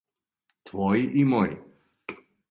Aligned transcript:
Твоји 0.69 1.03
и 1.23 1.25
моји. 1.33 1.53